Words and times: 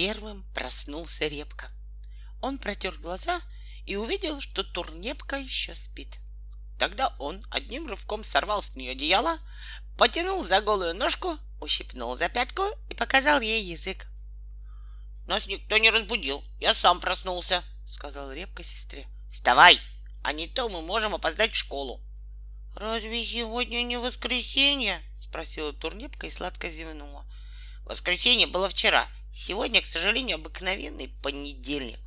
Первым 0.00 0.44
проснулся 0.54 1.26
Репка. 1.26 1.70
Он 2.40 2.56
протер 2.56 2.96
глаза 2.96 3.38
и 3.84 3.96
увидел, 3.96 4.40
что 4.40 4.64
Турнепка 4.64 5.36
еще 5.36 5.74
спит. 5.74 6.20
Тогда 6.78 7.14
он 7.18 7.46
одним 7.50 7.86
рывком 7.86 8.24
сорвал 8.24 8.62
с 8.62 8.76
нее 8.76 8.92
одеяло, 8.92 9.36
потянул 9.98 10.42
за 10.42 10.62
голую 10.62 10.94
ножку, 10.94 11.36
ущипнул 11.60 12.16
за 12.16 12.30
пятку 12.30 12.62
и 12.88 12.94
показал 12.94 13.42
ей 13.42 13.62
язык. 13.62 14.06
«Нас 15.26 15.46
никто 15.46 15.76
не 15.76 15.90
разбудил, 15.90 16.42
я 16.60 16.72
сам 16.72 16.98
проснулся»,— 16.98 17.62
сказал 17.84 18.32
Репка 18.32 18.62
сестре. 18.62 19.06
«Вставай, 19.30 19.78
а 20.24 20.32
не 20.32 20.48
то 20.48 20.70
мы 20.70 20.80
можем 20.80 21.14
опоздать 21.14 21.52
в 21.52 21.56
школу». 21.56 22.00
«Разве 22.74 23.22
сегодня 23.22 23.82
не 23.82 23.98
воскресенье?»— 23.98 24.98
спросила 25.20 25.74
Турнепка 25.74 26.26
и 26.26 26.30
сладко 26.30 26.70
зевнула. 26.70 27.26
«Воскресенье 27.84 28.46
было 28.46 28.70
вчера, 28.70 29.06
сегодня, 29.32 29.80
к 29.82 29.86
сожалению, 29.86 30.36
обыкновенный 30.36 31.08
понедельник». 31.22 31.98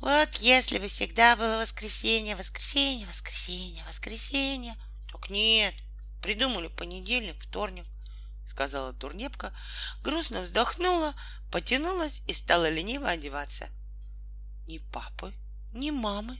Вот 0.00 0.34
если 0.36 0.78
бы 0.78 0.88
всегда 0.88 1.36
было 1.36 1.58
воскресенье, 1.58 2.36
воскресенье, 2.36 3.06
воскресенье, 3.06 3.82
воскресенье. 3.88 4.74
Так 5.10 5.30
нет, 5.30 5.74
придумали 6.22 6.68
понедельник, 6.68 7.36
вторник, 7.40 7.86
сказала 8.44 8.92
Турнепка, 8.92 9.56
грустно 10.02 10.42
вздохнула, 10.42 11.14
потянулась 11.50 12.22
и 12.26 12.32
стала 12.32 12.68
лениво 12.68 13.08
одеваться. 13.08 13.68
Ни 14.66 14.78
папы, 14.78 15.32
ни 15.72 15.90
мамы, 15.90 16.38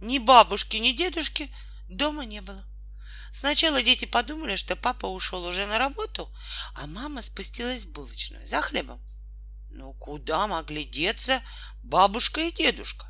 ни 0.00 0.18
бабушки, 0.18 0.76
ни 0.76 0.92
дедушки 0.92 1.52
дома 1.88 2.24
не 2.24 2.40
было. 2.40 2.64
Сначала 3.32 3.82
дети 3.82 4.04
подумали, 4.04 4.56
что 4.56 4.76
папа 4.76 5.06
ушел 5.06 5.44
уже 5.44 5.66
на 5.66 5.78
работу, 5.78 6.30
а 6.74 6.86
мама 6.86 7.22
спустилась 7.22 7.84
в 7.84 7.92
булочную 7.92 8.46
за 8.46 8.60
хлебом. 8.60 9.00
Но 9.74 9.92
куда 9.94 10.46
могли 10.46 10.84
деться 10.84 11.42
бабушка 11.82 12.42
и 12.42 12.52
дедушка? 12.52 13.06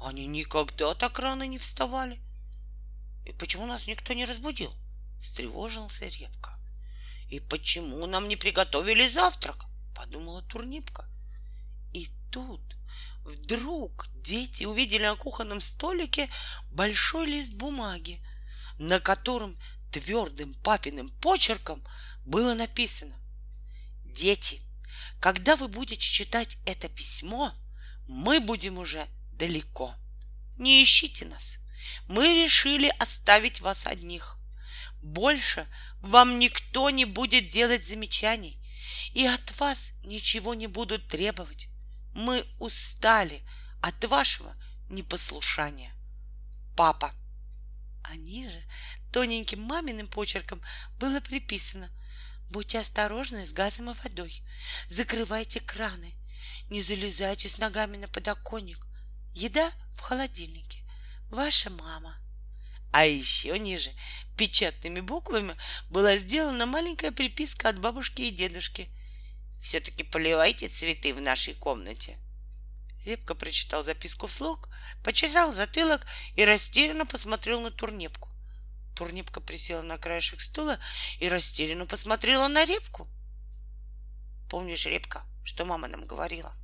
Они 0.00 0.26
никогда 0.26 0.94
так 0.94 1.18
рано 1.18 1.46
не 1.46 1.58
вставали. 1.58 2.20
И 3.26 3.32
почему 3.32 3.66
нас 3.66 3.86
никто 3.86 4.14
не 4.14 4.24
разбудил? 4.24 4.72
Встревожился 5.20 6.06
Репка. 6.06 6.58
И 7.28 7.40
почему 7.40 8.06
нам 8.06 8.28
не 8.28 8.36
приготовили 8.36 9.08
завтрак? 9.08 9.66
Подумала 9.94 10.42
Турнипка. 10.42 11.06
И 11.92 12.08
тут 12.30 12.60
вдруг 13.24 14.06
дети 14.14 14.64
увидели 14.64 15.02
на 15.02 15.16
кухонном 15.16 15.60
столике 15.60 16.30
большой 16.70 17.26
лист 17.26 17.54
бумаги, 17.54 18.24
на 18.78 19.00
котором 19.00 19.58
твердым 19.92 20.54
папиным 20.54 21.08
почерком 21.20 21.84
было 22.24 22.54
написано 22.54 23.16
«Дети, 24.04 24.60
когда 25.20 25.56
вы 25.56 25.68
будете 25.68 26.06
читать 26.06 26.58
это 26.66 26.88
письмо, 26.88 27.52
мы 28.08 28.40
будем 28.40 28.78
уже 28.78 29.06
далеко. 29.32 29.94
Не 30.58 30.82
ищите 30.82 31.24
нас. 31.24 31.58
Мы 32.08 32.42
решили 32.44 32.92
оставить 32.98 33.60
вас 33.60 33.86
одних. 33.86 34.36
Больше 35.02 35.66
вам 36.00 36.38
никто 36.38 36.90
не 36.90 37.04
будет 37.04 37.48
делать 37.48 37.86
замечаний, 37.86 38.58
и 39.12 39.24
от 39.26 39.58
вас 39.58 39.92
ничего 40.02 40.54
не 40.54 40.66
будут 40.66 41.08
требовать. 41.08 41.68
Мы 42.14 42.44
устали 42.58 43.42
от 43.82 44.04
вашего 44.04 44.54
непослушания. 44.88 45.92
Папа. 46.76 47.12
А 48.02 48.16
ниже 48.16 48.62
тоненьким 49.12 49.62
маминым 49.62 50.06
почерком 50.06 50.60
было 50.98 51.20
приписано 51.20 51.90
Будьте 52.50 52.78
осторожны 52.78 53.44
с 53.46 53.52
газом 53.52 53.90
и 53.90 53.94
водой. 53.94 54.42
Закрывайте 54.88 55.60
краны. 55.60 56.14
Не 56.70 56.80
залезайте 56.82 57.48
с 57.48 57.58
ногами 57.58 57.96
на 57.96 58.08
подоконник. 58.08 58.86
Еда 59.34 59.70
в 59.96 60.00
холодильнике. 60.00 60.80
Ваша 61.30 61.70
мама. 61.70 62.16
А 62.92 63.04
еще 63.04 63.58
ниже 63.58 63.92
печатными 64.36 65.00
буквами 65.00 65.56
была 65.90 66.16
сделана 66.16 66.66
маленькая 66.66 67.10
приписка 67.10 67.68
от 67.68 67.78
бабушки 67.78 68.22
и 68.22 68.30
дедушки. 68.30 68.88
Все-таки 69.60 70.04
поливайте 70.04 70.68
цветы 70.68 71.12
в 71.12 71.20
нашей 71.20 71.54
комнате. 71.54 72.18
Репка 73.04 73.34
прочитал 73.34 73.82
записку 73.82 74.26
вслух, 74.26 74.68
почесал 75.04 75.52
затылок 75.52 76.06
и 76.34 76.44
растерянно 76.44 77.06
посмотрел 77.06 77.60
на 77.60 77.70
турнепку. 77.70 78.28
Турнипка 78.96 79.40
присела 79.42 79.82
на 79.82 79.98
краешек 79.98 80.40
стула 80.40 80.78
и 81.20 81.28
растерянно 81.28 81.84
посмотрела 81.84 82.48
на 82.48 82.64
репку. 82.64 83.06
Помнишь, 84.48 84.86
репка, 84.86 85.22
что 85.44 85.66
мама 85.66 85.86
нам 85.86 86.06
говорила? 86.06 86.54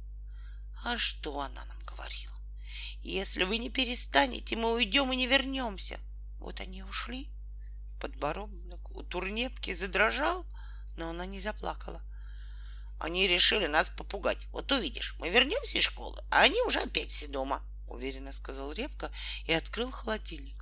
А 0.82 0.96
что 0.96 1.40
она 1.40 1.62
нам 1.66 1.78
говорила? 1.84 2.34
Если 3.02 3.44
вы 3.44 3.58
не 3.58 3.68
перестанете, 3.68 4.56
мы 4.56 4.72
уйдем 4.72 5.12
и 5.12 5.16
не 5.16 5.26
вернемся. 5.26 6.00
Вот 6.38 6.60
они 6.60 6.82
ушли. 6.82 7.28
Подбородок 8.00 8.90
у 8.96 9.02
турнепки 9.02 9.72
задрожал, 9.74 10.46
но 10.96 11.10
она 11.10 11.26
не 11.26 11.38
заплакала. 11.38 12.00
Они 12.98 13.28
решили 13.28 13.66
нас 13.66 13.90
попугать. 13.90 14.46
Вот 14.52 14.72
увидишь, 14.72 15.16
мы 15.18 15.28
вернемся 15.28 15.76
из 15.76 15.84
школы, 15.84 16.18
а 16.30 16.40
они 16.42 16.62
уже 16.62 16.80
опять 16.80 17.10
все 17.10 17.26
дома, 17.26 17.62
уверенно 17.88 18.32
сказал 18.32 18.72
Репка 18.72 19.12
и 19.44 19.52
открыл 19.52 19.90
холодильник. 19.90 20.61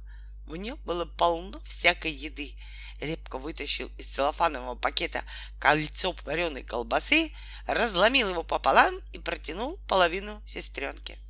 В 0.51 0.57
нем 0.57 0.77
было 0.85 1.05
полно 1.05 1.61
всякой 1.61 2.11
еды. 2.11 2.57
Репка 2.99 3.39
вытащил 3.39 3.89
из 3.99 4.09
целлофанового 4.09 4.75
пакета 4.75 5.23
кольцо 5.61 6.13
вареной 6.25 6.65
колбасы, 6.65 7.33
разломил 7.69 8.31
его 8.31 8.43
пополам 8.43 8.99
и 9.13 9.21
протянул 9.21 9.77
половину 9.87 10.43
сестренке. 10.45 11.21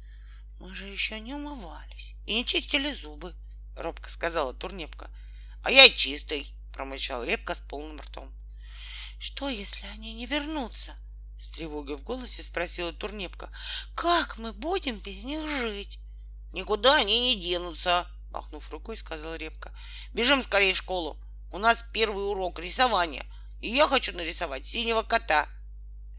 —Мы 0.60 0.74
же 0.74 0.88
еще 0.88 1.20
не 1.20 1.34
умывались 1.34 2.14
и 2.26 2.34
не 2.34 2.44
чистили 2.44 2.92
зубы,— 2.92 3.32
робко 3.76 4.10
сказала 4.10 4.52
Турнепка.— 4.52 5.08
А 5.62 5.70
я 5.70 5.88
чистый,— 5.88 6.52
промычал 6.74 7.22
Репка 7.22 7.54
с 7.54 7.60
полным 7.60 8.00
ртом.— 8.00 8.28
Что, 9.20 9.48
если 9.48 9.86
они 9.94 10.14
не 10.14 10.26
вернутся?— 10.26 10.96
с 11.38 11.46
тревогой 11.46 11.94
в 11.96 12.02
голосе 12.02 12.42
спросила 12.42 12.92
Турнепка.— 12.92 13.50
Как 13.94 14.36
мы 14.36 14.52
будем 14.52 14.98
без 14.98 15.22
них 15.22 15.48
жить?— 15.60 16.00
Никуда 16.52 16.96
они 16.96 17.20
не 17.20 17.40
денутся, 17.40 18.08
Махнув 18.34 18.68
рукой, 18.70 18.96
сказал 18.96 19.36
Репка. 19.36 19.72
Бежим 20.12 20.42
скорее 20.42 20.72
в 20.72 20.76
школу. 20.76 21.16
У 21.52 21.58
нас 21.58 21.84
первый 21.92 22.28
урок 22.28 22.58
рисования. 22.58 23.24
И 23.60 23.68
я 23.68 23.86
хочу 23.86 24.12
нарисовать 24.12 24.66
синего 24.66 25.02
кота. 25.02 25.48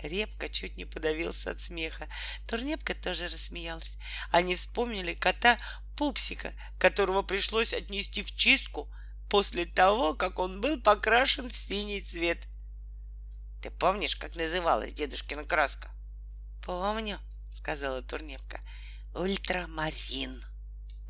Репка 0.01 0.47
чуть 0.47 0.77
не 0.77 0.85
подавился 0.85 1.51
от 1.51 1.59
смеха. 1.59 2.07
Турнепка 2.47 2.95
тоже 2.95 3.27
рассмеялась. 3.27 3.97
Они 4.31 4.55
вспомнили 4.55 5.13
кота 5.13 5.57
Пупсика, 5.97 6.53
которого 6.79 7.21
пришлось 7.21 7.73
отнести 7.73 8.23
в 8.23 8.33
чистку 8.33 8.89
после 9.29 9.65
того, 9.65 10.13
как 10.13 10.39
он 10.39 10.61
был 10.61 10.81
покрашен 10.81 11.49
в 11.49 11.55
синий 11.55 11.99
цвет. 11.99 12.47
Ты 13.61 13.71
помнишь, 13.71 14.15
как 14.15 14.35
называлась 14.37 14.93
дедушкина 14.93 15.43
краска? 15.43 15.89
Помню, 16.63 17.19
сказала 17.53 18.01
Турнепка. 18.01 18.61
Ультрамарин. 19.13 20.54